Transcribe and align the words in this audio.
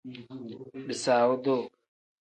Bisaawu 0.87 1.33
duu. 1.43 1.63